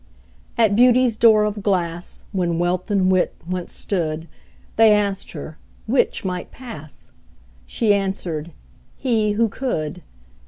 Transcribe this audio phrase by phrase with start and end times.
[0.57, 4.27] At Beauty's door of glass, When Wealth and Wit once stood,
[4.75, 7.11] They asked her 'which might pass?"
[7.67, 8.51] She answered,
[8.95, 10.01] "he, who could."